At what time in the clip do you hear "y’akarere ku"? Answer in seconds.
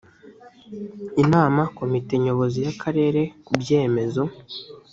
2.65-3.51